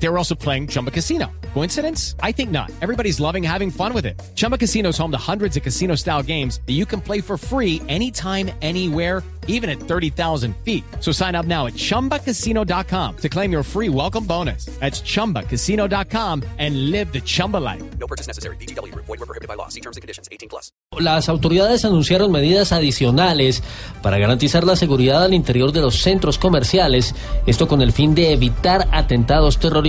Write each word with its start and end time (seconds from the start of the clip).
They 0.00 0.08
were 0.08 0.18
also 0.18 0.34
playing 0.34 0.68
Chumba 0.68 0.90
Casino. 0.90 1.26
Coincidence? 1.54 2.14
I 2.22 2.32
think 2.32 2.50
not. 2.50 2.70
Everybody's 2.80 3.18
loving 3.18 3.42
having 3.42 3.70
fun 3.70 3.92
with 3.92 4.06
it. 4.06 4.20
Chumba 4.36 4.56
Casino 4.56 4.90
is 4.90 4.98
home 4.98 5.10
to 5.10 5.18
hundreds 5.18 5.56
of 5.56 5.62
casino 5.62 5.96
style 5.96 6.22
games 6.22 6.60
that 6.66 6.74
you 6.74 6.86
can 6.86 7.00
play 7.00 7.20
for 7.20 7.36
free 7.36 7.82
anytime, 7.88 8.50
anywhere, 8.62 9.24
even 9.48 9.68
at 9.68 9.80
30,000 9.80 10.54
feet. 10.62 10.84
So 11.00 11.10
sign 11.10 11.34
up 11.34 11.46
now 11.46 11.66
at 11.66 11.72
chumbacasino.com 11.74 13.16
to 13.16 13.28
claim 13.28 13.50
your 13.50 13.64
free 13.64 13.88
welcome 13.88 14.24
bonus. 14.24 14.66
That's 14.78 15.00
chumbacasino.com 15.00 16.44
and 16.58 16.90
live 16.90 17.12
the 17.12 17.20
Chumba 17.20 17.56
life. 17.56 17.82
No 17.98 18.06
purchase 18.06 18.28
necessary. 18.28 18.56
BGW. 18.56 18.94
Void 18.94 19.08
were 19.08 19.26
prohibited 19.26 19.48
by 19.48 19.54
law. 19.54 19.68
See 19.68 19.80
terms 19.80 19.96
and 19.96 20.02
conditions. 20.02 20.28
18 20.30 20.48
plus. 20.48 20.70
Las 20.98 21.28
autoridades 21.28 21.84
anunciaron 21.84 22.30
medidas 22.30 22.72
adicionales 22.72 23.62
para 24.02 24.18
garantizar 24.18 24.64
la 24.64 24.76
seguridad 24.76 25.24
al 25.24 25.34
interior 25.34 25.72
de 25.72 25.80
los 25.80 26.02
centros 26.02 26.38
comerciales, 26.38 27.14
esto 27.46 27.68
con 27.68 27.82
el 27.82 27.92
fin 27.92 28.14
de 28.14 28.32
evitar 28.32 28.88
atentados 28.92 29.58
terroristas 29.58 29.87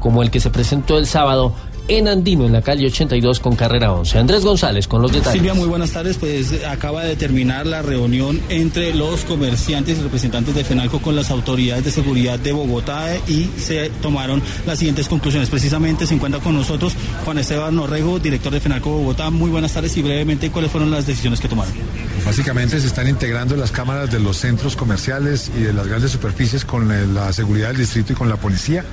como 0.00 0.22
el 0.22 0.30
que 0.30 0.40
se 0.40 0.50
presentó 0.50 0.98
el 0.98 1.06
sábado 1.06 1.54
en 1.88 2.08
Andino, 2.08 2.46
en 2.46 2.52
la 2.52 2.62
calle 2.62 2.86
82 2.86 3.40
con 3.40 3.56
carrera 3.56 3.92
11. 3.92 4.18
Andrés 4.18 4.44
González 4.44 4.86
con 4.86 5.02
los 5.02 5.12
detalles. 5.12 5.32
Silvia, 5.32 5.54
muy 5.54 5.68
buenas 5.68 5.90
tardes. 5.90 6.16
Pues 6.16 6.64
acaba 6.64 7.04
de 7.04 7.16
terminar 7.16 7.66
la 7.66 7.82
reunión 7.82 8.40
entre 8.48 8.94
los 8.94 9.24
comerciantes 9.24 9.98
y 9.98 10.02
representantes 10.02 10.54
de 10.54 10.64
FENALCO 10.64 11.00
con 11.00 11.16
las 11.16 11.30
autoridades 11.30 11.84
de 11.84 11.90
seguridad 11.90 12.38
de 12.38 12.52
Bogotá 12.52 13.16
y 13.28 13.50
se 13.58 13.90
tomaron 14.00 14.42
las 14.66 14.78
siguientes 14.78 15.08
conclusiones. 15.08 15.50
Precisamente 15.50 16.06
se 16.06 16.14
encuentra 16.14 16.40
con 16.40 16.54
nosotros 16.54 16.94
Juan 17.24 17.38
Esteban 17.38 17.74
Norrego, 17.74 18.18
director 18.18 18.52
de 18.52 18.60
FENALCO 18.60 18.90
Bogotá. 18.90 19.30
Muy 19.30 19.50
buenas 19.50 19.72
tardes 19.72 19.96
y 19.96 20.02
brevemente, 20.02 20.50
¿cuáles 20.50 20.70
fueron 20.70 20.90
las 20.90 21.06
decisiones 21.06 21.40
que 21.40 21.48
tomaron? 21.48 21.72
Básicamente 22.24 22.80
se 22.80 22.86
están 22.86 23.08
integrando 23.08 23.56
las 23.56 23.72
cámaras 23.72 24.10
de 24.10 24.20
los 24.20 24.36
centros 24.36 24.76
comerciales 24.76 25.50
y 25.56 25.62
de 25.62 25.72
las 25.72 25.86
grandes 25.86 26.12
superficies 26.12 26.64
con 26.64 26.90
eh, 26.92 27.06
la 27.06 27.32
seguridad 27.32 27.68
del 27.68 27.78
distrito 27.78 28.12
y 28.12 28.16
con 28.16 28.28
la 28.28 28.36
policía. 28.36 28.84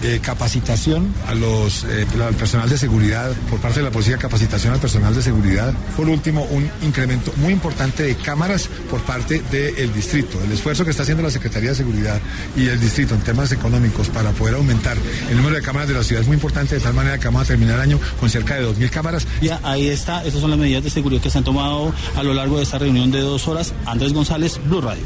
Eh, 0.00 0.20
capacitación 0.22 1.12
a 1.26 1.34
los, 1.34 1.82
eh, 1.82 2.06
al 2.24 2.34
personal 2.34 2.68
de 2.68 2.78
seguridad 2.78 3.32
por 3.50 3.58
parte 3.60 3.80
de 3.80 3.84
la 3.84 3.90
policía, 3.90 4.16
capacitación 4.16 4.72
al 4.72 4.78
personal 4.78 5.12
de 5.12 5.22
seguridad. 5.22 5.74
Por 5.96 6.08
último, 6.08 6.44
un 6.44 6.70
incremento 6.82 7.32
muy 7.38 7.52
importante 7.52 8.04
de 8.04 8.14
cámaras 8.14 8.68
por 8.88 9.00
parte 9.00 9.42
del 9.50 9.92
distrito. 9.92 10.40
El 10.44 10.52
esfuerzo 10.52 10.84
que 10.84 10.92
está 10.92 11.02
haciendo 11.02 11.24
la 11.24 11.30
Secretaría 11.30 11.70
de 11.70 11.74
Seguridad 11.74 12.20
y 12.56 12.68
el 12.68 12.78
distrito 12.78 13.16
en 13.16 13.22
temas 13.22 13.50
económicos 13.50 14.08
para 14.08 14.30
poder 14.30 14.54
aumentar 14.54 14.96
el 15.28 15.36
número 15.36 15.56
de 15.56 15.62
cámaras 15.62 15.88
de 15.88 15.94
la 15.94 16.04
ciudad 16.04 16.22
es 16.22 16.28
muy 16.28 16.36
importante, 16.36 16.76
de 16.76 16.80
tal 16.80 16.94
manera 16.94 17.18
que 17.18 17.24
vamos 17.24 17.42
a 17.42 17.46
terminar 17.46 17.74
el 17.74 17.80
año 17.80 18.00
con 18.20 18.30
cerca 18.30 18.54
de 18.54 18.68
2.000 18.68 18.90
cámaras. 18.90 19.26
Ya, 19.42 19.58
ahí 19.64 19.88
está, 19.88 20.24
esas 20.24 20.40
son 20.40 20.50
las 20.50 20.58
medidas 20.60 20.84
de 20.84 20.90
seguridad 20.90 21.20
que 21.20 21.30
se 21.30 21.38
han 21.38 21.44
tomado 21.44 21.92
a 22.14 22.22
lo 22.22 22.34
largo 22.34 22.60
de 22.60 22.66
esta 22.68 22.76
reunión 22.76 23.10
de 23.10 23.22
dos 23.22 23.48
horas. 23.48 23.72
Andrés 23.86 24.12
González, 24.12 24.60
Blue 24.62 24.82
Radio. 24.82 25.02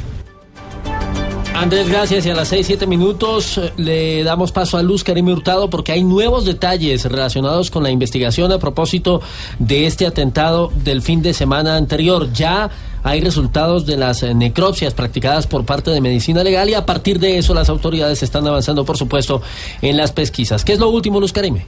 Andrés, 1.54 1.88
gracias. 1.88 2.26
Y 2.26 2.30
a 2.30 2.34
las 2.34 2.48
6, 2.48 2.66
7 2.66 2.88
minutos 2.88 3.56
eh, 3.56 3.72
le 3.76 4.24
damos 4.24 4.50
paso 4.50 4.78
a 4.78 4.82
Luz 4.82 5.04
Karim 5.04 5.28
Hurtado 5.28 5.70
porque 5.70 5.92
hay 5.92 6.02
nuevos 6.02 6.44
detalles 6.44 7.04
relacionados 7.04 7.70
con 7.70 7.84
la 7.84 7.90
investigación 7.90 8.50
a 8.50 8.58
propósito 8.58 9.22
de 9.60 9.86
este 9.86 10.06
atentado 10.06 10.72
del 10.74 11.02
fin 11.02 11.22
de 11.22 11.34
semana 11.34 11.76
anterior. 11.76 12.32
Ya 12.32 12.68
hay 13.04 13.20
resultados 13.20 13.86
de 13.86 13.96
las 13.96 14.24
eh, 14.24 14.34
necropsias 14.34 14.92
practicadas 14.92 15.46
por 15.46 15.64
parte 15.64 15.92
de 15.92 16.00
Medicina 16.00 16.42
Legal 16.42 16.68
y 16.68 16.74
a 16.74 16.84
partir 16.84 17.20
de 17.20 17.38
eso 17.38 17.54
las 17.54 17.68
autoridades 17.68 18.24
están 18.24 18.44
avanzando, 18.44 18.84
por 18.84 18.96
supuesto, 18.96 19.40
en 19.82 19.96
las 19.96 20.10
pesquisas. 20.10 20.64
¿Qué 20.64 20.72
es 20.72 20.80
lo 20.80 20.88
último, 20.88 21.20
Luz 21.20 21.32
Karime? 21.32 21.64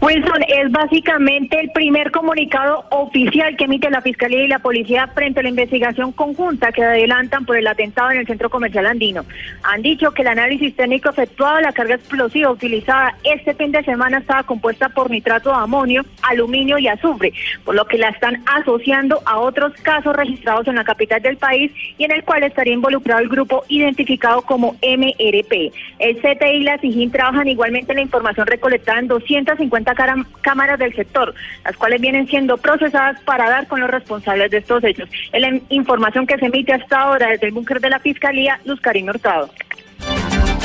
Wilson, 0.00 0.42
es 0.48 0.72
básicamente 0.72 1.60
el 1.60 1.70
primer 1.72 2.10
comunicado 2.10 2.86
oficial 2.90 3.54
que 3.58 3.64
emite 3.64 3.90
la 3.90 4.00
Fiscalía 4.00 4.44
y 4.44 4.48
la 4.48 4.58
Policía 4.58 5.06
frente 5.08 5.40
a 5.40 5.42
la 5.42 5.50
investigación 5.50 6.12
conjunta 6.12 6.72
que 6.72 6.82
adelantan 6.82 7.44
por 7.44 7.58
el 7.58 7.66
atentado 7.66 8.10
en 8.10 8.20
el 8.20 8.26
Centro 8.26 8.48
Comercial 8.48 8.86
Andino. 8.86 9.26
Han 9.62 9.82
dicho 9.82 10.12
que 10.12 10.22
el 10.22 10.28
análisis 10.28 10.74
técnico 10.74 11.10
efectuado 11.10 11.56
de 11.56 11.62
la 11.64 11.72
carga 11.72 11.96
explosiva 11.96 12.50
utilizada 12.50 13.14
este 13.24 13.52
fin 13.52 13.72
de 13.72 13.84
semana 13.84 14.18
estaba 14.18 14.42
compuesta 14.44 14.88
por 14.88 15.10
nitrato 15.10 15.50
de 15.50 15.56
amonio, 15.56 16.02
aluminio 16.22 16.78
y 16.78 16.88
azufre, 16.88 17.34
por 17.66 17.74
lo 17.74 17.84
que 17.84 17.98
la 17.98 18.08
están 18.08 18.42
asociando 18.46 19.20
a 19.26 19.38
otros 19.38 19.74
casos 19.82 20.16
registrados 20.16 20.66
en 20.66 20.76
la 20.76 20.84
capital 20.84 21.20
del 21.20 21.36
país 21.36 21.72
y 21.98 22.04
en 22.04 22.12
el 22.12 22.24
cual 22.24 22.42
estaría 22.42 22.72
involucrado 22.72 23.20
el 23.20 23.28
grupo 23.28 23.64
identificado 23.68 24.40
como 24.40 24.76
MRP. 24.82 25.72
El 25.98 26.16
CTI 26.16 26.56
y 26.56 26.62
la 26.62 26.78
SIGIN 26.78 27.10
trabajan 27.10 27.48
igualmente 27.48 27.92
en 27.92 27.96
la 27.96 28.02
información 28.02 28.46
recolectada 28.46 28.98
en 28.98 29.08
250 29.08 29.89
cámaras 29.94 30.78
del 30.78 30.94
sector, 30.94 31.34
las 31.64 31.76
cuales 31.76 32.00
vienen 32.00 32.26
siendo 32.26 32.56
procesadas 32.56 33.20
para 33.22 33.48
dar 33.48 33.66
con 33.66 33.80
los 33.80 33.90
responsables 33.90 34.50
de 34.50 34.58
estos 34.58 34.82
hechos. 34.84 35.08
Es 35.32 35.40
la 35.40 35.58
información 35.68 36.26
que 36.26 36.38
se 36.38 36.46
emite 36.46 36.72
hasta 36.72 37.00
ahora 37.00 37.28
desde 37.28 37.48
el 37.48 37.52
búnker 37.52 37.80
de 37.80 37.90
la 37.90 37.98
Fiscalía, 37.98 38.60
Luz 38.64 38.80
Karim 38.80 39.08
Hurtado. 39.08 39.50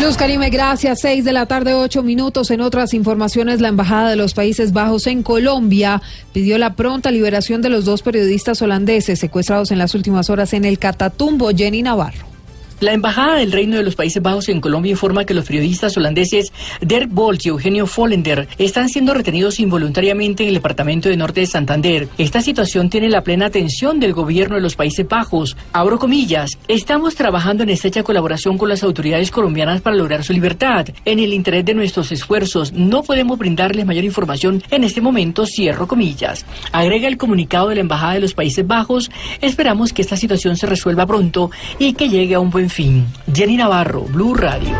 Luz 0.02 0.18
Karime, 0.18 0.50
gracias. 0.50 1.00
Seis 1.02 1.24
de 1.24 1.32
la 1.32 1.46
tarde, 1.46 1.74
ocho 1.74 2.04
minutos. 2.04 2.52
En 2.52 2.62
otras 2.62 2.94
informaciones, 2.94 3.62
la 3.62 3.70
Embajada 3.70 4.10
de 4.10 4.18
los 4.18 4.34
Países 4.34 4.74
Bajos 4.74 5.08
en 5.08 5.24
Colombia 5.24 6.02
pidió 6.34 6.58
la 6.58 6.76
pronta 6.76 7.12
liberación 7.12 7.62
de 7.62 7.70
los 7.70 7.86
dos 7.86 8.02
periodistas 8.02 8.62
holandeses 8.62 9.20
secuestrados 9.20 9.72
en 9.72 9.80
las 9.80 9.96
últimas 9.96 10.30
horas 10.30 10.54
en 10.54 10.66
el 10.66 10.80
Catatumbo, 10.80 11.50
Jenny 11.56 11.82
Navarro. 11.82 12.35
La 12.82 12.92
Embajada 12.92 13.36
del 13.36 13.54
Reino 13.54 13.78
de 13.78 13.84
los 13.84 13.96
Países 13.96 14.22
Bajos 14.22 14.50
en 14.50 14.60
Colombia 14.60 14.92
informa 14.92 15.24
que 15.24 15.34
los 15.34 15.46
periodistas 15.46 15.96
holandeses 15.96 16.52
Dirk 16.82 17.10
Bolt 17.10 17.46
y 17.46 17.50
Eugenio 17.50 17.88
Follender 17.88 18.50
están 18.58 18.90
siendo 18.90 19.14
retenidos 19.14 19.62
involuntariamente 19.62 20.44
en 20.44 20.50
el 20.50 20.56
departamento 20.56 21.08
de 21.08 21.16
Norte 21.16 21.40
de 21.40 21.46
Santander. 21.48 22.10
Esta 22.18 22.42
situación 22.42 22.90
tiene 22.90 23.08
la 23.08 23.24
plena 23.24 23.46
atención 23.46 24.02
del 24.02 24.12
gobierno 24.12 24.56
de 24.56 24.62
los 24.62 24.76
Países 24.76 25.08
Bajos. 25.08 25.56
Abro 25.72 26.00
comillas, 26.00 26.58
estamos 26.68 27.16
trabajando 27.16 27.64
en 27.64 27.70
estrecha 27.70 28.04
colaboración 28.04 28.58
con 28.58 28.68
las 28.68 28.84
autoridades 28.84 29.32
colombianas 29.32 29.80
para 29.80 29.96
lograr 29.96 30.26
su 30.26 30.34
libertad. 30.34 30.88
En 31.06 31.20
el 31.20 31.34
interés 31.34 31.64
de 31.64 31.76
nuestros 31.76 32.12
esfuerzos, 32.12 32.74
no 32.74 33.04
podemos 33.04 33.40
brindarles 33.40 33.86
mayor 33.86 34.04
información 34.04 34.62
en 34.70 34.84
este 34.84 35.00
momento, 35.00 35.46
cierro 35.46 35.88
comillas. 35.88 36.46
Agrega 36.74 37.08
el 37.08 37.16
comunicado 37.16 37.70
de 37.70 37.76
la 37.76 37.82
Embajada 37.82 38.16
de 38.16 38.20
los 38.20 38.34
Países 38.34 38.68
Bajos, 38.68 39.10
esperamos 39.40 39.94
que 39.94 40.02
esta 40.02 40.18
situación 40.18 40.58
se 40.58 40.68
resuelva 40.68 41.06
pronto 41.06 41.52
y 41.80 41.94
que 41.94 42.10
llegue 42.10 42.36
a 42.36 42.42
un 42.42 42.50
buen 42.50 42.65
en 42.66 42.70
fin. 42.72 43.08
Jenny 43.32 43.58
Navarro, 43.58 44.02
Blue 44.02 44.34
Radio. 44.34 44.72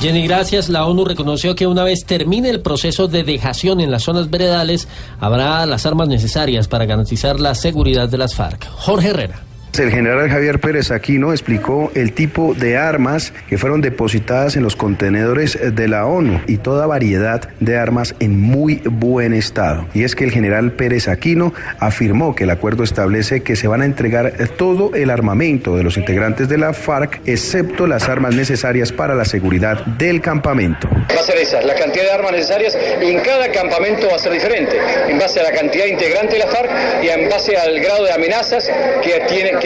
Jenny, 0.00 0.26
gracias. 0.26 0.68
La 0.68 0.84
ONU 0.84 1.06
reconoció 1.06 1.54
que 1.54 1.66
una 1.66 1.84
vez 1.84 2.04
termine 2.04 2.50
el 2.50 2.60
proceso 2.60 3.08
de 3.08 3.24
dejación 3.24 3.80
en 3.80 3.90
las 3.90 4.02
zonas 4.02 4.28
veredales, 4.28 4.88
habrá 5.18 5.64
las 5.64 5.86
armas 5.86 6.08
necesarias 6.08 6.68
para 6.68 6.84
garantizar 6.84 7.40
la 7.40 7.54
seguridad 7.54 8.10
de 8.10 8.18
las 8.18 8.34
FARC. 8.34 8.68
Jorge 8.68 9.08
Herrera. 9.08 9.45
El 9.78 9.90
general 9.90 10.30
Javier 10.30 10.58
Pérez 10.58 10.90
Aquino 10.90 11.32
explicó 11.32 11.92
el 11.94 12.12
tipo 12.12 12.54
de 12.54 12.78
armas 12.78 13.34
que 13.46 13.58
fueron 13.58 13.82
depositadas 13.82 14.56
en 14.56 14.62
los 14.62 14.74
contenedores 14.74 15.58
de 15.74 15.88
la 15.88 16.06
ONU 16.06 16.40
y 16.46 16.56
toda 16.56 16.86
variedad 16.86 17.50
de 17.60 17.76
armas 17.76 18.14
en 18.18 18.40
muy 18.40 18.76
buen 18.84 19.34
estado. 19.34 19.86
Y 19.92 20.04
es 20.04 20.14
que 20.14 20.24
el 20.24 20.30
general 20.30 20.72
Pérez 20.72 21.08
Aquino 21.08 21.52
afirmó 21.78 22.34
que 22.34 22.44
el 22.44 22.50
acuerdo 22.50 22.84
establece 22.84 23.42
que 23.42 23.54
se 23.54 23.68
van 23.68 23.82
a 23.82 23.84
entregar 23.84 24.32
todo 24.56 24.94
el 24.94 25.10
armamento 25.10 25.76
de 25.76 25.82
los 25.82 25.98
integrantes 25.98 26.48
de 26.48 26.56
la 26.56 26.72
FARC, 26.72 27.20
excepto 27.26 27.86
las 27.86 28.08
armas 28.08 28.34
necesarias 28.34 28.92
para 28.92 29.14
la 29.14 29.26
seguridad 29.26 29.84
del 29.84 30.22
campamento. 30.22 30.88
Va 31.14 31.20
a 31.20 31.24
ser 31.24 31.36
esa, 31.36 31.60
la 31.60 31.74
cantidad 31.74 32.04
de 32.04 32.12
armas 32.12 32.32
necesarias 32.32 32.74
en 32.74 33.20
cada 33.20 33.52
campamento 33.52 34.08
va 34.08 34.16
a 34.16 34.20
ser 34.20 34.32
diferente, 34.32 34.78
en 35.06 35.18
base 35.18 35.40
a 35.40 35.42
la 35.42 35.52
cantidad 35.52 35.84
integrante 35.84 36.32
de 36.32 36.38
la 36.38 36.46
FARC 36.46 36.70
y 37.02 37.08
en 37.08 37.28
base 37.28 37.56
al 37.58 37.78
grado 37.78 38.04
de 38.04 38.12
amenazas 38.12 38.70
que 39.02 39.22
tiene 39.28 39.65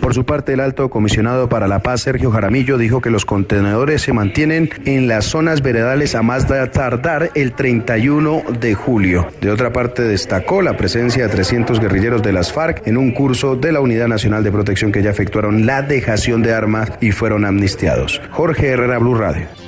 Por 0.00 0.14
su 0.14 0.24
parte, 0.24 0.52
el 0.54 0.60
alto 0.60 0.90
comisionado 0.90 1.48
para 1.48 1.68
la 1.68 1.80
paz, 1.80 2.02
Sergio 2.02 2.30
Jaramillo, 2.30 2.78
dijo 2.78 3.00
que 3.00 3.10
los 3.10 3.24
contenedores 3.24 4.02
se 4.02 4.12
mantienen 4.12 4.70
en 4.84 5.08
las 5.08 5.26
zonas 5.26 5.62
veredales 5.62 6.14
a 6.14 6.22
más 6.22 6.46
tardar 6.72 7.30
el 7.34 7.52
31 7.52 8.42
de 8.60 8.74
julio. 8.74 9.28
De 9.40 9.50
otra 9.50 9.72
parte, 9.72 10.02
destacó 10.02 10.62
la 10.62 10.76
presencia 10.76 11.26
de 11.26 11.32
300 11.32 11.80
guerrilleros 11.80 12.22
de 12.22 12.32
las 12.32 12.52
FARC 12.52 12.86
en 12.86 12.96
un 12.96 13.12
curso 13.12 13.56
de 13.56 13.72
la 13.72 13.80
Unidad 13.80 14.08
Nacional 14.08 14.44
de 14.44 14.52
Protección 14.52 14.92
que 14.92 15.02
ya 15.02 15.10
efectuaron 15.10 15.66
la 15.66 15.82
dejación 15.82 16.42
de 16.42 16.54
armas 16.54 16.90
y 17.00 17.12
fueron 17.12 17.44
amnistiados. 17.44 18.20
Jorge 18.30 18.68
Herrera, 18.68 18.98
Blue 18.98 19.14
Radio. 19.14 19.61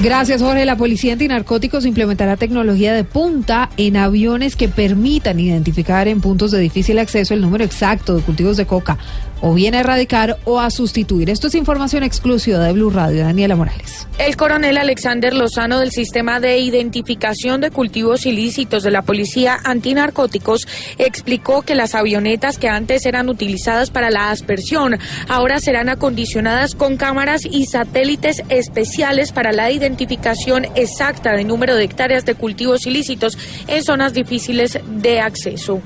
Gracias, 0.00 0.42
Jorge. 0.42 0.66
La 0.66 0.76
Policía 0.76 1.12
Antinarcóticos 1.14 1.86
implementará 1.86 2.36
tecnología 2.36 2.92
de 2.92 3.04
punta 3.04 3.70
en 3.76 3.96
aviones 3.96 4.54
que 4.54 4.68
permitan 4.68 5.40
identificar 5.40 6.08
en 6.08 6.20
puntos 6.20 6.50
de 6.50 6.58
difícil 6.58 6.98
acceso 6.98 7.32
el 7.32 7.40
número 7.40 7.64
exacto 7.64 8.16
de 8.16 8.22
cultivos 8.22 8.56
de 8.56 8.66
coca 8.66 8.98
o 9.44 9.52
bien 9.52 9.74
a 9.74 9.80
erradicar 9.80 10.38
o 10.44 10.58
a 10.58 10.70
sustituir. 10.70 11.28
Esto 11.28 11.48
es 11.48 11.54
información 11.54 12.02
exclusiva 12.02 12.58
de 12.60 12.72
Blue 12.72 12.88
Radio. 12.88 13.24
Daniela 13.24 13.54
Morales. 13.54 14.08
El 14.16 14.36
coronel 14.36 14.78
Alexander 14.78 15.34
Lozano 15.34 15.80
del 15.80 15.90
Sistema 15.90 16.40
de 16.40 16.58
Identificación 16.60 17.60
de 17.60 17.70
Cultivos 17.70 18.24
Ilícitos 18.24 18.82
de 18.82 18.90
la 18.90 19.02
Policía 19.02 19.58
Antinarcóticos 19.62 20.66
explicó 20.96 21.60
que 21.60 21.74
las 21.74 21.94
avionetas 21.94 22.56
que 22.56 22.68
antes 22.68 23.04
eran 23.04 23.28
utilizadas 23.28 23.90
para 23.90 24.10
la 24.10 24.30
aspersión 24.30 24.98
ahora 25.28 25.58
serán 25.58 25.90
acondicionadas 25.90 26.74
con 26.74 26.96
cámaras 26.96 27.42
y 27.44 27.66
satélites 27.66 28.42
especiales 28.48 29.32
para 29.32 29.52
la 29.52 29.70
identificación 29.70 30.64
exacta 30.74 31.32
del 31.32 31.46
número 31.46 31.76
de 31.76 31.84
hectáreas 31.84 32.24
de 32.24 32.34
cultivos 32.34 32.86
ilícitos 32.86 33.36
en 33.66 33.82
zonas 33.82 34.14
difíciles 34.14 34.80
de 34.86 35.20
acceso. 35.20 35.82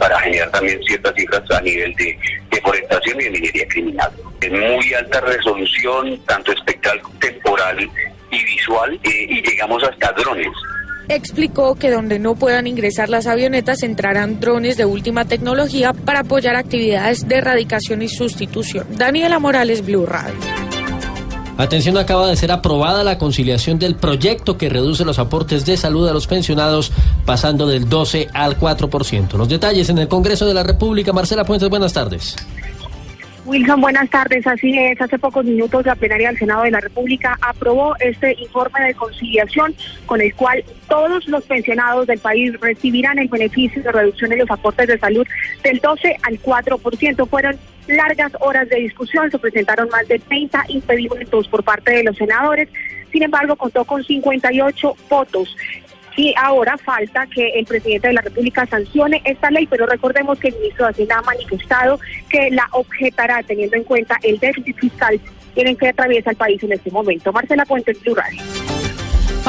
Para 0.00 0.18
generar 0.18 0.50
también 0.50 0.82
ciertas 0.82 1.14
cifras 1.14 1.42
a 1.52 1.60
nivel 1.60 1.94
de 1.94 2.18
deforestación 2.50 3.20
y 3.20 3.24
de 3.24 3.30
minería 3.30 3.68
criminal. 3.68 4.10
En 4.40 4.58
muy 4.58 4.94
alta 4.94 5.20
resolución, 5.20 6.20
tanto 6.26 6.50
espectral, 6.50 7.00
temporal 7.20 7.88
y 8.32 8.44
visual, 8.44 8.98
eh, 9.04 9.26
y 9.28 9.42
llegamos 9.42 9.84
hasta 9.84 10.10
drones 10.12 10.48
explicó 11.14 11.74
que 11.74 11.90
donde 11.90 12.18
no 12.18 12.36
puedan 12.36 12.66
ingresar 12.66 13.08
las 13.08 13.26
avionetas 13.26 13.82
entrarán 13.82 14.40
drones 14.40 14.76
de 14.76 14.84
última 14.84 15.24
tecnología 15.24 15.92
para 15.92 16.20
apoyar 16.20 16.56
actividades 16.56 17.26
de 17.26 17.36
erradicación 17.36 18.02
y 18.02 18.08
sustitución. 18.08 18.86
Daniela 18.96 19.38
Morales, 19.38 19.84
Blue 19.84 20.06
Radio. 20.06 20.59
Atención, 21.60 21.98
acaba 21.98 22.26
de 22.26 22.36
ser 22.36 22.52
aprobada 22.52 23.04
la 23.04 23.18
conciliación 23.18 23.78
del 23.78 23.94
proyecto 23.94 24.56
que 24.56 24.70
reduce 24.70 25.04
los 25.04 25.18
aportes 25.18 25.66
de 25.66 25.76
salud 25.76 26.08
a 26.08 26.12
los 26.14 26.26
pensionados 26.26 26.90
pasando 27.26 27.66
del 27.66 27.86
12 27.86 28.28
al 28.32 28.58
4%. 28.58 29.36
Los 29.36 29.48
detalles 29.50 29.90
en 29.90 29.98
el 29.98 30.08
Congreso 30.08 30.46
de 30.46 30.54
la 30.54 30.62
República. 30.62 31.12
Marcela 31.12 31.44
Puentes, 31.44 31.68
buenas 31.68 31.92
tardes. 31.92 32.34
Wilson, 33.44 33.80
buenas 33.80 34.08
tardes. 34.08 34.46
Así 34.46 34.78
es, 34.78 34.98
hace 35.02 35.18
pocos 35.18 35.44
minutos 35.44 35.84
la 35.84 35.94
plenaria 35.96 36.28
del 36.28 36.38
Senado 36.38 36.62
de 36.62 36.70
la 36.70 36.80
República 36.80 37.36
aprobó 37.42 37.94
este 37.98 38.34
informe 38.38 38.80
de 38.86 38.94
conciliación 38.94 39.74
con 40.06 40.20
el 40.22 40.34
cual 40.34 40.64
todos 40.88 41.26
los 41.26 41.44
pensionados 41.44 42.06
del 42.06 42.20
país 42.20 42.58
recibirán 42.60 43.18
el 43.18 43.28
beneficio 43.28 43.82
de 43.82 43.92
reducción 43.92 44.30
de 44.30 44.36
los 44.36 44.50
aportes 44.50 44.88
de 44.88 44.98
salud 44.98 45.26
del 45.62 45.78
12 45.78 46.16
al 46.22 46.40
4%. 46.40 47.28
Fueron 47.28 47.56
largas 47.90 48.32
horas 48.40 48.68
de 48.68 48.76
discusión, 48.76 49.30
se 49.30 49.38
presentaron 49.38 49.88
más 49.88 50.06
de 50.08 50.18
30 50.18 50.64
impedimentos 50.68 51.48
por 51.48 51.62
parte 51.62 51.92
de 51.92 52.04
los 52.04 52.16
senadores. 52.16 52.68
Sin 53.12 53.22
embargo, 53.22 53.56
contó 53.56 53.84
con 53.84 54.02
58 54.02 54.96
votos. 55.08 55.56
Y 56.16 56.34
ahora 56.36 56.76
falta 56.76 57.26
que 57.26 57.50
el 57.58 57.64
presidente 57.64 58.08
de 58.08 58.14
la 58.14 58.20
República 58.20 58.66
sancione 58.66 59.22
esta 59.24 59.50
ley, 59.50 59.66
pero 59.66 59.86
recordemos 59.86 60.38
que 60.38 60.48
el 60.48 60.54
ministro 60.56 60.84
de 60.84 60.90
Hacienda 60.90 61.18
ha 61.18 61.22
manifestado 61.22 61.98
que 62.28 62.50
la 62.50 62.68
objetará 62.72 63.42
teniendo 63.42 63.76
en 63.76 63.84
cuenta 63.84 64.18
el 64.22 64.38
déficit 64.38 64.76
fiscal 64.76 65.20
en 65.56 65.76
que 65.76 65.88
atraviesa 65.88 66.30
el 66.30 66.36
país 66.36 66.62
en 66.62 66.72
este 66.72 66.90
momento. 66.90 67.32
Marcela 67.32 67.64
Puente, 67.64 67.94
Plural. 67.94 68.36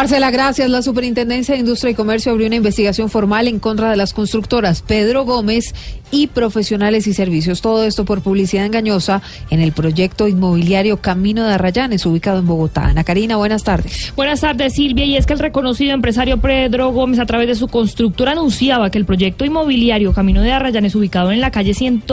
Marcela, 0.02 0.32
gracias. 0.32 0.68
La 0.68 0.82
Superintendencia 0.82 1.54
de 1.54 1.60
Industria 1.60 1.92
y 1.92 1.94
Comercio 1.94 2.32
abrió 2.32 2.48
una 2.48 2.56
investigación 2.56 3.08
formal 3.08 3.48
en 3.48 3.60
contra 3.60 3.92
de 3.92 3.98
las 3.98 4.14
constructoras 4.14 4.82
Pedro 4.82 5.26
Gómez 5.26 5.76
y 6.10 6.26
Profesionales 6.26 7.06
y 7.06 7.14
Servicios. 7.14 7.62
Todo 7.62 7.84
esto 7.84 8.04
por 8.04 8.24
publicidad 8.24 8.66
engañosa 8.66 9.22
en 9.52 9.62
el 9.62 9.74
proyecto 9.74 10.28
inmobiliario 10.28 10.98
Camino 10.98 11.46
de 11.46 11.54
Arrayanes, 11.54 12.04
ubicado 12.08 12.40
en 12.40 12.48
Bogotá. 12.48 12.86
Ana 12.86 13.04
Karina, 13.04 13.38
buenas 13.38 13.64
tardes. 13.64 14.12
Buenas 14.16 14.42
tardes, 14.42 14.74
Silvia. 14.74 15.06
Y 15.06 15.18
es 15.18 15.28
que 15.28 15.34
el 15.34 15.40
reconocido 15.40 15.94
empresario 15.94 16.42
Pedro 16.42 16.90
Gómez, 16.90 17.20
a 17.20 17.28
través 17.28 17.48
de 17.48 17.54
su 17.54 17.68
constructora, 17.68 18.32
anunciaba 18.32 18.90
que 18.90 18.98
el 18.98 19.06
proyecto 19.06 19.46
inmobiliario 19.46 20.14
Camino 20.14 20.42
de 20.42 20.52
Arrayanes, 20.52 20.96
ubicado 20.96 21.32
en 21.32 21.42
la 21.42 21.52
calle 21.52 21.76
100, 21.76 22.06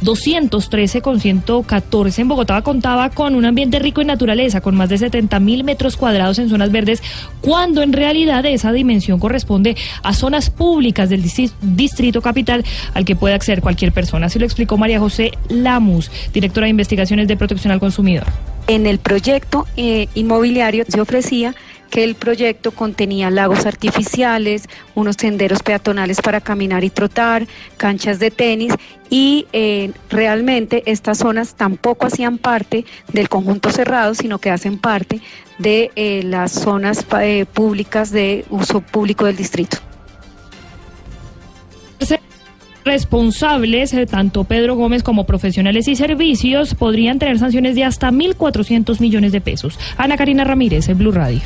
213 0.00 1.00
con 1.00 1.18
114 1.18 2.22
en 2.22 2.28
Bogotá, 2.28 2.62
contaba 2.62 3.10
con 3.10 3.34
un 3.34 3.46
ambiente 3.46 3.80
rico 3.80 4.00
en 4.00 4.06
naturaleza, 4.06 4.60
con 4.60 4.76
más 4.76 4.88
de 4.88 4.98
70 4.98 5.40
mil 5.40 5.64
metros 5.64 5.96
cuadrados 5.96 6.38
en 6.38 6.48
zonas 6.48 6.70
verdes 6.70 7.02
cuando 7.40 7.82
en 7.82 7.92
realidad 7.92 8.44
esa 8.46 8.72
dimensión 8.72 9.18
corresponde 9.18 9.76
a 10.02 10.12
zonas 10.12 10.50
públicas 10.50 11.08
del 11.08 11.22
distrito 11.62 12.22
capital 12.22 12.64
al 12.94 13.04
que 13.04 13.16
puede 13.16 13.34
acceder 13.34 13.60
cualquier 13.60 13.92
persona. 13.92 14.26
Así 14.26 14.38
lo 14.38 14.44
explicó 14.44 14.76
María 14.76 15.00
José 15.00 15.32
Lamus, 15.48 16.10
directora 16.32 16.64
de 16.66 16.70
investigaciones 16.70 17.28
de 17.28 17.36
protección 17.36 17.72
al 17.72 17.80
consumidor. 17.80 18.26
En 18.68 18.86
el 18.86 18.98
proyecto 18.98 19.66
eh, 19.76 20.08
inmobiliario 20.14 20.84
se 20.88 21.00
ofrecía 21.00 21.54
que 21.90 22.04
el 22.04 22.14
proyecto 22.14 22.70
contenía 22.72 23.30
lagos 23.30 23.66
artificiales, 23.66 24.68
unos 24.94 25.16
senderos 25.18 25.62
peatonales 25.62 26.20
para 26.20 26.40
caminar 26.40 26.84
y 26.84 26.90
trotar, 26.90 27.46
canchas 27.76 28.18
de 28.18 28.30
tenis 28.30 28.72
y 29.10 29.46
eh, 29.52 29.92
realmente 30.10 30.82
estas 30.86 31.18
zonas 31.18 31.54
tampoco 31.54 32.06
hacían 32.06 32.38
parte 32.38 32.84
del 33.12 33.28
conjunto 33.28 33.70
cerrado, 33.70 34.14
sino 34.14 34.38
que 34.38 34.50
hacen 34.50 34.78
parte 34.78 35.20
de 35.58 35.90
eh, 35.96 36.22
las 36.24 36.52
zonas 36.52 37.06
eh, 37.20 37.46
públicas 37.52 38.10
de 38.10 38.44
uso 38.50 38.80
público 38.80 39.24
del 39.24 39.36
distrito 39.36 39.78
responsables, 42.86 43.92
eh, 43.92 44.06
tanto 44.06 44.44
Pedro 44.44 44.76
Gómez 44.76 45.02
como 45.02 45.26
profesionales 45.26 45.88
y 45.88 45.96
servicios, 45.96 46.74
podrían 46.74 47.18
tener 47.18 47.38
sanciones 47.38 47.74
de 47.74 47.84
hasta 47.84 48.10
1.400 48.10 49.00
millones 49.00 49.32
de 49.32 49.42
pesos. 49.42 49.78
Ana 49.98 50.16
Karina 50.16 50.44
Ramírez, 50.44 50.88
en 50.88 50.96
Blue 50.96 51.12
Radio. 51.12 51.40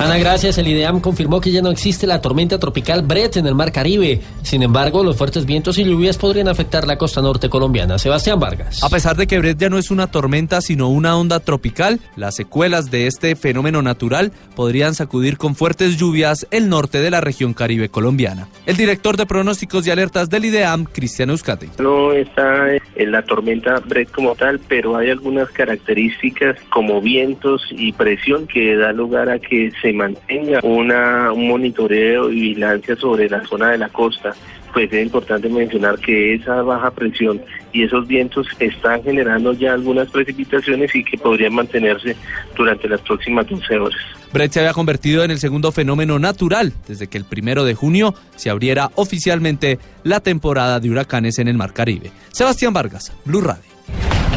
Ana, 0.00 0.16
gracias. 0.16 0.56
El 0.58 0.68
IDEAM 0.68 1.00
confirmó 1.00 1.40
que 1.40 1.50
ya 1.50 1.60
no 1.60 1.70
existe 1.70 2.06
la 2.06 2.20
tormenta 2.20 2.60
tropical 2.60 3.02
Brett 3.02 3.36
en 3.36 3.48
el 3.48 3.56
Mar 3.56 3.72
Caribe. 3.72 4.20
Sin 4.42 4.62
embargo, 4.62 5.02
los 5.02 5.16
fuertes 5.16 5.44
vientos 5.44 5.76
y 5.76 5.84
lluvias 5.84 6.16
podrían 6.16 6.46
afectar 6.46 6.86
la 6.86 6.96
costa 6.96 7.20
norte 7.20 7.48
colombiana. 7.48 7.98
Sebastián 7.98 8.38
Vargas. 8.38 8.84
A 8.84 8.90
pesar 8.90 9.16
de 9.16 9.26
que 9.26 9.40
Brett 9.40 9.58
ya 9.58 9.68
no 9.68 9.76
es 9.76 9.90
una 9.90 10.08
tormenta, 10.08 10.60
sino 10.60 10.88
una 10.88 11.16
onda 11.16 11.40
tropical, 11.40 11.98
las 12.14 12.36
secuelas 12.36 12.92
de 12.92 13.08
este 13.08 13.34
fenómeno 13.34 13.82
natural 13.82 14.30
podrían 14.54 14.94
sacudir 14.94 15.36
con 15.36 15.56
fuertes 15.56 15.96
lluvias 15.96 16.46
el 16.52 16.68
norte 16.68 17.00
de 17.00 17.10
la 17.10 17.20
región 17.20 17.52
caribe 17.52 17.88
colombiana. 17.88 18.46
El 18.66 18.76
director 18.76 19.16
de 19.16 19.26
pronósticos 19.26 19.84
y 19.84 19.90
alertas 19.90 20.30
del 20.30 20.44
IDEAM 20.44 20.84
Cristiano 20.84 21.32
Euskadi. 21.32 21.70
No 21.80 22.12
está 22.12 22.68
en 22.94 23.10
la 23.10 23.22
tormenta 23.22 23.80
Brett 23.80 24.12
como 24.12 24.36
tal, 24.36 24.60
pero 24.68 24.96
hay 24.96 25.10
algunas 25.10 25.50
características 25.50 26.56
como 26.70 27.00
vientos 27.00 27.62
y 27.70 27.92
presión 27.92 28.46
que 28.46 28.76
da 28.76 28.92
lugar 28.92 29.28
a 29.28 29.40
que 29.40 29.72
se 29.82 29.87
mantenga 29.92 30.60
una, 30.62 31.32
un 31.32 31.48
monitoreo 31.48 32.30
y 32.30 32.40
vigilancia 32.40 32.96
sobre 32.96 33.28
la 33.28 33.44
zona 33.46 33.70
de 33.70 33.78
la 33.78 33.88
costa 33.88 34.34
pues 34.72 34.92
es 34.92 35.02
importante 35.02 35.48
mencionar 35.48 35.98
que 35.98 36.34
esa 36.34 36.62
baja 36.62 36.90
presión 36.90 37.40
y 37.72 37.84
esos 37.84 38.06
vientos 38.06 38.46
están 38.58 39.02
generando 39.02 39.52
ya 39.52 39.72
algunas 39.72 40.08
precipitaciones 40.10 40.94
y 40.94 41.04
que 41.04 41.18
podrían 41.18 41.54
mantenerse 41.54 42.16
durante 42.56 42.88
las 42.88 43.00
próximas 43.00 43.46
12 43.48 43.78
horas. 43.78 43.98
Brett 44.32 44.52
se 44.52 44.60
había 44.60 44.72
convertido 44.72 45.24
en 45.24 45.30
el 45.30 45.38
segundo 45.38 45.72
fenómeno 45.72 46.18
natural 46.18 46.72
desde 46.86 47.08
que 47.08 47.18
el 47.18 47.24
primero 47.24 47.64
de 47.64 47.74
junio 47.74 48.14
se 48.36 48.50
abriera 48.50 48.90
oficialmente 48.94 49.78
la 50.04 50.20
temporada 50.20 50.80
de 50.80 50.90
huracanes 50.90 51.38
en 51.38 51.48
el 51.48 51.56
Mar 51.56 51.72
Caribe. 51.72 52.10
Sebastián 52.30 52.72
Vargas, 52.72 53.12
Blue 53.24 53.40
Radio. 53.40 53.64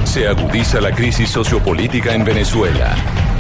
Se 0.06 0.27
agudiza 0.27 0.81
la 0.81 0.92
crisis 0.92 1.30
sociopolítica 1.30 2.15
en 2.15 2.24
Venezuela. 2.24 2.95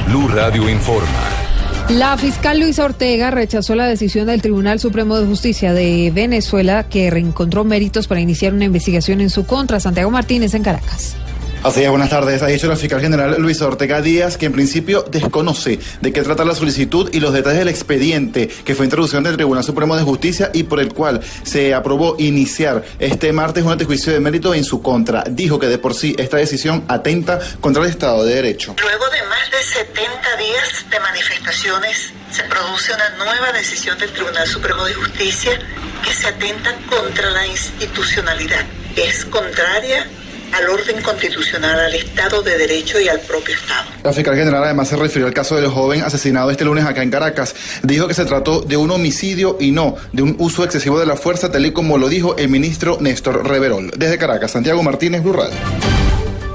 Blue 0.07 0.27
Radio 0.27 0.69
informa. 0.69 1.50
La 1.89 2.17
fiscal 2.17 2.59
Luisa 2.59 2.85
Ortega 2.85 3.31
rechazó 3.31 3.75
la 3.75 3.85
decisión 3.85 4.27
del 4.27 4.41
Tribunal 4.41 4.79
Supremo 4.79 5.17
de 5.19 5.25
Justicia 5.25 5.73
de 5.73 6.11
Venezuela 6.13 6.87
que 6.87 7.09
reencontró 7.09 7.63
méritos 7.63 8.07
para 8.07 8.21
iniciar 8.21 8.53
una 8.53 8.65
investigación 8.65 9.19
en 9.19 9.29
su 9.29 9.45
contra. 9.45 9.79
Santiago 9.79 10.09
Martínez 10.09 10.53
en 10.53 10.63
Caracas. 10.63 11.15
Así 11.63 11.83
es, 11.83 11.89
buenas 11.91 12.09
tardes. 12.09 12.41
Ha 12.41 12.47
dicho 12.47 12.65
la 12.65 12.75
fiscal 12.75 12.99
general 12.99 13.35
Luisa 13.37 13.67
Ortega 13.67 14.01
Díaz 14.01 14.35
que 14.35 14.47
en 14.47 14.51
principio 14.51 15.03
desconoce 15.03 15.77
de 16.01 16.11
qué 16.11 16.23
trata 16.23 16.43
la 16.43 16.55
solicitud 16.55 17.11
y 17.13 17.19
los 17.19 17.33
detalles 17.33 17.59
del 17.59 17.67
expediente 17.67 18.47
que 18.47 18.73
fue 18.73 18.85
introducido 18.85 19.21
del 19.21 19.35
Tribunal 19.35 19.63
Supremo 19.63 19.95
de 19.95 20.01
Justicia 20.01 20.49
y 20.55 20.63
por 20.63 20.79
el 20.79 20.91
cual 20.91 21.21
se 21.43 21.75
aprobó 21.75 22.15
iniciar 22.17 22.83
este 22.97 23.31
martes 23.31 23.63
un 23.63 23.77
juicio 23.85 24.11
de 24.11 24.19
mérito 24.19 24.55
en 24.55 24.63
su 24.63 24.81
contra. 24.81 25.23
Dijo 25.29 25.59
que 25.59 25.67
de 25.67 25.77
por 25.77 25.93
sí 25.93 26.15
esta 26.17 26.37
decisión 26.37 26.83
atenta 26.87 27.39
contra 27.59 27.83
el 27.83 27.91
Estado 27.91 28.25
de 28.25 28.33
Derecho. 28.33 28.75
Luego 28.81 29.05
de 29.11 29.21
más 29.29 29.51
de 29.51 29.61
70 29.61 30.37
días 30.37 30.85
de 30.89 30.99
manifestaciones, 30.99 32.11
se 32.31 32.43
produce 32.45 32.91
una 32.91 33.09
nueva 33.23 33.51
decisión 33.51 33.99
del 33.99 34.09
Tribunal 34.09 34.47
Supremo 34.47 34.83
de 34.83 34.95
Justicia 34.95 35.59
que 36.03 36.11
se 36.11 36.25
atenta 36.25 36.75
contra 36.89 37.29
la 37.29 37.45
institucionalidad. 37.45 38.65
Es 38.95 39.25
contraria 39.25 40.07
al 40.53 40.69
orden 40.69 41.01
constitucional, 41.01 41.79
al 41.79 41.93
Estado 41.93 42.41
de 42.41 42.57
Derecho 42.57 42.99
y 42.99 43.07
al 43.07 43.19
propio 43.21 43.55
Estado. 43.55 43.89
La 44.03 44.13
fiscal 44.13 44.35
general 44.35 44.63
además 44.63 44.89
se 44.89 44.95
refirió 44.95 45.27
al 45.27 45.33
caso 45.33 45.55
del 45.55 45.67
joven 45.67 46.01
asesinado 46.01 46.51
este 46.51 46.65
lunes 46.65 46.85
acá 46.85 47.03
en 47.03 47.11
Caracas. 47.11 47.55
Dijo 47.83 48.07
que 48.07 48.13
se 48.13 48.25
trató 48.25 48.61
de 48.61 48.77
un 48.77 48.91
homicidio 48.91 49.57
y 49.59 49.71
no 49.71 49.95
de 50.11 50.21
un 50.23 50.35
uso 50.39 50.63
excesivo 50.63 50.99
de 50.99 51.05
la 51.05 51.15
fuerza, 51.15 51.51
tal 51.51 51.65
y 51.65 51.71
como 51.71 51.97
lo 51.97 52.09
dijo 52.09 52.35
el 52.37 52.49
ministro 52.49 52.97
Néstor 52.99 53.47
Reverol. 53.47 53.91
Desde 53.95 54.17
Caracas, 54.17 54.51
Santiago 54.51 54.83
Martínez, 54.83 55.23
Blue 55.23 55.31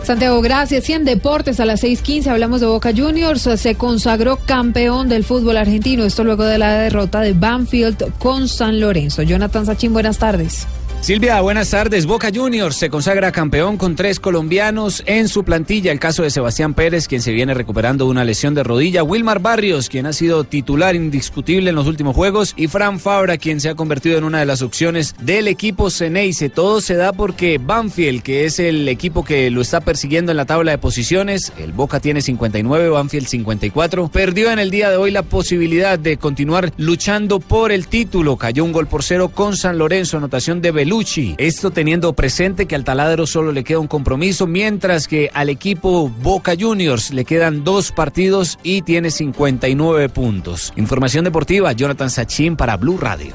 Santiago, 0.07 0.41
gracias. 0.41 0.89
Y 0.89 0.93
en 0.93 1.05
deportes 1.05 1.59
a 1.59 1.65
las 1.65 1.83
6:15 1.83 2.29
hablamos 2.29 2.61
de 2.61 2.69
Boca 2.69 2.93
Juniors. 2.97 3.43
Se 3.57 3.75
consagró 3.75 4.37
campeón 4.37 5.09
del 5.09 5.25
fútbol 5.25 5.57
argentino. 5.57 6.05
Esto 6.05 6.23
luego 6.23 6.45
de 6.45 6.59
la 6.59 6.79
derrota 6.79 7.21
de 7.21 7.33
Banfield 7.33 8.17
con 8.19 8.49
San 8.49 8.79
Lorenzo. 8.79 9.23
Jonathan 9.23 9.67
Sachin, 9.67 9.93
buenas 9.93 10.19
tardes. 10.19 10.69
Silvia, 11.01 11.41
buenas 11.41 11.71
tardes. 11.71 12.05
Boca 12.05 12.31
Juniors 12.35 12.75
se 12.75 12.91
consagra 12.91 13.31
campeón 13.31 13.77
con 13.77 13.95
tres 13.95 14.19
colombianos 14.19 15.05
en 15.07 15.29
su 15.29 15.45
plantilla. 15.45 15.93
El 15.93 16.01
caso 16.01 16.25
de 16.25 16.31
Sebastián 16.31 16.75
Pérez, 16.75 17.07
quien 17.07 17.23
se 17.23 17.31
viene 17.31 17.55
recuperando 17.55 18.07
una 18.07 18.25
lesión 18.25 18.55
de 18.55 18.65
rodilla. 18.65 19.05
Wilmar 19.05 19.39
Barrios, 19.39 19.89
quien 19.89 20.07
ha 20.07 20.13
sido 20.13 20.43
titular 20.43 20.97
indiscutible 20.97 21.71
en 21.71 21.77
los 21.77 21.87
últimos 21.87 22.17
juegos. 22.17 22.55
Y 22.57 22.67
Fran 22.67 22.99
Fabra, 22.99 23.39
quien 23.39 23.61
se 23.61 23.69
ha 23.69 23.77
convertido 23.77 24.19
en 24.19 24.25
una 24.25 24.41
de 24.41 24.47
las 24.47 24.63
opciones 24.63 25.15
del 25.21 25.47
equipo 25.47 25.91
Ceneice. 25.91 26.49
Todo 26.49 26.81
se 26.81 26.97
da 26.97 27.13
porque 27.13 27.59
Banfield, 27.59 28.23
que 28.23 28.45
es 28.45 28.59
el 28.59 28.89
equipo 28.89 29.25
que 29.25 29.49
lo 29.53 29.61
está 29.61 29.81
persiguiendo 29.81 30.33
en 30.33 30.39
la 30.39 30.45
tabla 30.45 30.73
de 30.73 30.79
posiciones, 30.79 31.53
el 31.57 31.73
Boca 31.73 32.01
tiene 32.01 32.21
59, 32.21 32.89
Banfield 32.89 33.29
54, 33.29 34.09
perdió 34.09 34.51
en 34.51 34.59
el 34.59 34.73
día 34.73 34.91
de 34.91 34.97
hoy 34.97 35.13
la 35.13 35.23
posibilidad 35.23 36.01
de 36.01 36.17
continuar 36.17 36.73
luchando 36.79 37.39
por 37.39 37.71
el 37.71 37.87
título. 37.87 38.37
Cayó 38.37 38.65
un 38.65 38.73
gol 38.73 38.89
por 38.89 39.05
cero 39.05 39.31
con 39.33 39.57
San 39.57 39.79
Lorenzo, 39.79 40.17
anotación 40.17 40.61
de 40.61 40.73
Belú 40.87 41.03
esto 41.39 41.73
teniendo 41.73 42.13
presente 42.13 42.67
que 42.67 42.77
al 42.77 42.85
taladro 42.85 43.27
solo 43.27 43.51
le 43.51 43.65
queda 43.65 43.81
un 43.81 43.89
compromiso, 43.89 44.47
mientras 44.47 45.09
que 45.09 45.31
al 45.35 45.49
equipo 45.49 46.09
Boca 46.09 46.53
Juniors 46.57 47.13
le 47.13 47.25
quedan 47.25 47.65
dos 47.65 47.91
partidos 47.91 48.57
y 48.63 48.83
tiene 48.83 49.11
59 49.11 50.09
puntos. 50.11 50.73
Información 50.77 51.25
deportiva, 51.25 51.73
Jonathan 51.73 52.09
Sachin 52.09 52.55
para 52.55 52.77
Blue 52.77 52.99
Radio. 52.99 53.35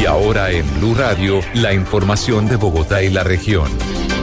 Y 0.00 0.06
ahora 0.06 0.52
en 0.52 0.64
Blue 0.80 0.94
Radio, 0.94 1.40
la 1.52 1.74
información 1.74 2.48
de 2.48 2.56
Bogotá 2.56 3.02
y 3.02 3.10
la 3.10 3.24
región. 3.24 3.68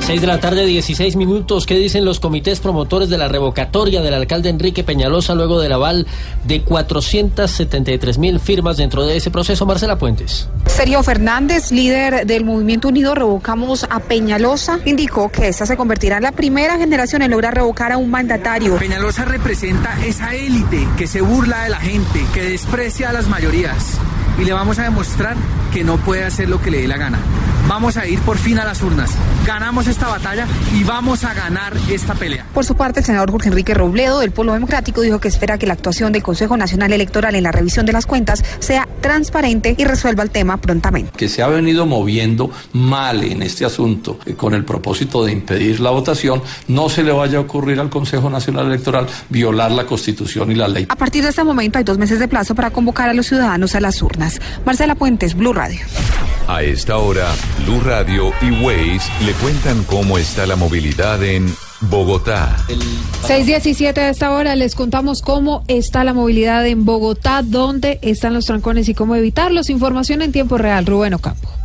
6 0.09 0.21
de 0.21 0.25
la 0.25 0.39
tarde, 0.39 0.65
16 0.65 1.17
minutos. 1.17 1.67
¿Qué 1.67 1.75
dicen 1.75 2.03
los 2.03 2.19
comités 2.19 2.59
promotores 2.59 3.09
de 3.09 3.17
la 3.19 3.27
revocatoria 3.27 4.01
del 4.01 4.15
alcalde 4.15 4.49
Enrique 4.49 4.83
Peñalosa 4.83 5.35
luego 5.35 5.59
del 5.59 5.71
aval 5.71 6.07
de 6.45 6.63
473 6.63 8.17
mil 8.17 8.39
firmas 8.39 8.77
dentro 8.77 9.05
de 9.05 9.17
ese 9.17 9.29
proceso? 9.29 9.67
Marcela 9.67 9.99
Puentes. 9.99 10.49
Sergio 10.65 11.03
Fernández, 11.03 11.71
líder 11.71 12.25
del 12.25 12.43
Movimiento 12.43 12.87
Unido 12.87 13.13
Revocamos 13.13 13.85
a 13.87 13.99
Peñalosa, 13.99 14.79
indicó 14.83 15.29
que 15.29 15.47
esta 15.47 15.67
se 15.67 15.77
convertirá 15.77 16.17
en 16.17 16.23
la 16.23 16.31
primera 16.31 16.79
generación 16.79 17.21
en 17.21 17.29
lograr 17.29 17.53
revocar 17.53 17.91
a 17.91 17.97
un 17.97 18.09
mandatario. 18.09 18.77
Peñalosa 18.77 19.25
representa 19.25 19.95
esa 20.03 20.33
élite 20.33 20.87
que 20.97 21.05
se 21.05 21.21
burla 21.21 21.65
de 21.65 21.69
la 21.69 21.79
gente, 21.79 22.25
que 22.33 22.41
desprecia 22.45 23.11
a 23.11 23.13
las 23.13 23.27
mayorías. 23.27 23.99
Y 24.39 24.45
le 24.45 24.53
vamos 24.53 24.79
a 24.79 24.83
demostrar 24.83 25.35
que 25.73 25.83
no 25.83 25.97
puede 25.97 26.23
hacer 26.23 26.49
lo 26.49 26.61
que 26.61 26.71
le 26.71 26.81
dé 26.81 26.87
la 26.87 26.97
gana. 26.97 27.19
Vamos 27.67 27.97
a 27.97 28.07
ir 28.07 28.19
por 28.21 28.37
fin 28.37 28.57
a 28.57 28.65
las 28.65 28.81
urnas. 28.81 29.11
Ganamos 29.45 29.85
esta 29.85 30.07
batalla 30.07 30.47
y 30.73 30.83
vamos 30.83 31.23
a 31.23 31.35
ganar 31.35 31.73
esta 31.89 32.15
pelea. 32.15 32.45
Por 32.51 32.65
su 32.65 32.75
parte, 32.75 33.01
el 33.01 33.05
senador 33.05 33.29
Jorge 33.31 33.49
Enrique 33.49 33.75
Robledo 33.75 34.19
del 34.19 34.31
Polo 34.31 34.53
Democrático 34.53 35.01
dijo 35.01 35.19
que 35.19 35.27
espera 35.27 35.59
que 35.59 35.67
la 35.67 35.73
actuación 35.73 36.11
del 36.11 36.23
Consejo 36.23 36.57
Nacional 36.57 36.93
Electoral 36.93 37.35
en 37.35 37.43
la 37.43 37.51
revisión 37.51 37.85
de 37.85 37.93
las 37.93 38.07
cuentas 38.07 38.43
sea 38.57 38.87
transparente 39.01 39.75
y 39.77 39.83
resuelva 39.83 40.23
el 40.23 40.31
tema 40.31 40.57
prontamente. 40.57 41.11
Que 41.15 41.29
se 41.29 41.43
ha 41.43 41.47
venido 41.47 41.85
moviendo 41.85 42.49
mal 42.73 43.23
en 43.23 43.43
este 43.43 43.65
asunto 43.65 44.19
eh, 44.25 44.33
con 44.33 44.55
el 44.55 44.65
propósito 44.65 45.23
de 45.23 45.33
impedir 45.33 45.79
la 45.79 45.91
votación, 45.91 46.41
no 46.67 46.89
se 46.89 47.03
le 47.03 47.11
vaya 47.11 47.37
a 47.37 47.41
ocurrir 47.41 47.79
al 47.79 47.89
Consejo 47.89 48.31
Nacional 48.31 48.65
Electoral 48.67 49.05
violar 49.29 49.71
la 49.71 49.85
Constitución 49.85 50.51
y 50.51 50.55
la 50.55 50.67
ley. 50.67 50.87
A 50.89 50.95
partir 50.95 51.23
de 51.23 51.29
este 51.29 51.43
momento 51.43 51.77
hay 51.77 51.83
dos 51.83 51.99
meses 51.99 52.19
de 52.19 52.27
plazo 52.27 52.55
para 52.55 52.71
convocar 52.71 53.09
a 53.09 53.13
los 53.13 53.27
ciudadanos 53.27 53.75
a 53.75 53.79
las 53.79 54.01
urnas. 54.01 54.28
Marcela 54.65 54.95
Puentes, 54.95 55.35
Blue 55.35 55.53
Radio. 55.53 55.79
A 56.47 56.63
esta 56.63 56.97
hora, 56.97 57.27
Blue 57.63 57.81
Radio 57.81 58.31
y 58.41 58.51
Waze 58.63 59.11
le 59.25 59.33
cuentan 59.33 59.83
cómo 59.83 60.17
está 60.17 60.45
la 60.45 60.55
movilidad 60.55 61.23
en 61.23 61.53
Bogotá. 61.81 62.57
6.17 63.27 63.97
a 63.97 64.09
esta 64.09 64.31
hora 64.31 64.55
les 64.55 64.75
contamos 64.75 65.21
cómo 65.21 65.63
está 65.67 66.03
la 66.03 66.13
movilidad 66.13 66.65
en 66.65 66.85
Bogotá, 66.85 67.41
dónde 67.43 67.99
están 68.01 68.33
los 68.33 68.45
trancones 68.45 68.89
y 68.89 68.93
cómo 68.93 69.15
evitarlos. 69.15 69.69
Información 69.69 70.21
en 70.21 70.31
tiempo 70.31 70.57
real. 70.57 70.85
Rubén 70.85 71.13
Ocampo. 71.13 71.58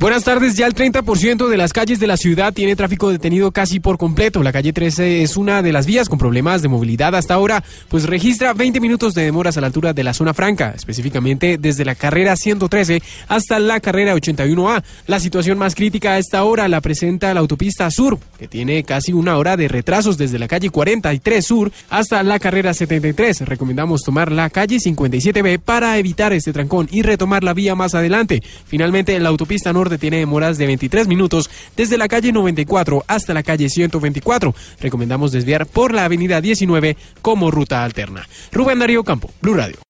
Buenas 0.00 0.22
tardes, 0.22 0.54
ya 0.54 0.68
el 0.68 0.76
30% 0.76 1.48
de 1.48 1.56
las 1.56 1.72
calles 1.72 1.98
de 1.98 2.06
la 2.06 2.16
ciudad 2.16 2.52
tiene 2.52 2.76
tráfico 2.76 3.10
detenido 3.10 3.50
casi 3.50 3.80
por 3.80 3.98
completo. 3.98 4.44
La 4.44 4.52
calle 4.52 4.72
13 4.72 5.22
es 5.22 5.36
una 5.36 5.60
de 5.60 5.72
las 5.72 5.86
vías 5.86 6.08
con 6.08 6.20
problemas 6.20 6.62
de 6.62 6.68
movilidad 6.68 7.16
hasta 7.16 7.34
ahora, 7.34 7.64
pues 7.88 8.04
registra 8.04 8.54
20 8.54 8.78
minutos 8.78 9.12
de 9.14 9.24
demoras 9.24 9.56
a 9.56 9.60
la 9.60 9.66
altura 9.66 9.94
de 9.94 10.04
la 10.04 10.14
zona 10.14 10.34
franca, 10.34 10.72
específicamente 10.76 11.58
desde 11.58 11.84
la 11.84 11.96
carrera 11.96 12.36
113 12.36 13.02
hasta 13.26 13.58
la 13.58 13.80
carrera 13.80 14.14
81A. 14.14 14.84
La 15.08 15.18
situación 15.18 15.58
más 15.58 15.74
crítica 15.74 16.12
a 16.12 16.18
esta 16.18 16.44
hora 16.44 16.68
la 16.68 16.80
presenta 16.80 17.34
la 17.34 17.40
autopista 17.40 17.90
sur, 17.90 18.20
que 18.38 18.46
tiene 18.46 18.84
casi 18.84 19.12
una 19.12 19.36
hora 19.36 19.56
de 19.56 19.66
retrasos 19.66 20.16
desde 20.16 20.38
la 20.38 20.46
calle 20.46 20.70
43 20.70 21.44
sur 21.44 21.72
hasta 21.90 22.22
la 22.22 22.38
carrera 22.38 22.72
73. 22.72 23.40
Recomendamos 23.40 24.02
tomar 24.02 24.30
la 24.30 24.48
calle 24.48 24.76
57B 24.76 25.58
para 25.58 25.98
evitar 25.98 26.32
este 26.32 26.52
trancón 26.52 26.86
y 26.88 27.02
retomar 27.02 27.42
la 27.42 27.52
vía 27.52 27.74
más 27.74 27.96
adelante. 27.96 28.44
Finalmente, 28.64 29.18
la 29.18 29.30
autopista 29.30 29.72
norte 29.72 29.87
tiene 29.96 30.18
demoras 30.18 30.58
de 30.58 30.66
23 30.66 31.08
minutos 31.08 31.48
desde 31.76 31.96
la 31.96 32.08
calle 32.08 32.32
94 32.32 33.04
hasta 33.06 33.32
la 33.32 33.42
calle 33.42 33.70
124. 33.70 34.54
Recomendamos 34.80 35.32
desviar 35.32 35.66
por 35.66 35.94
la 35.94 36.04
avenida 36.04 36.40
19 36.40 36.96
como 37.22 37.50
ruta 37.50 37.84
alterna. 37.84 38.28
Rubén 38.52 38.80
Darío 38.80 39.04
Campo, 39.04 39.30
Blue 39.40 39.54
Radio. 39.54 39.76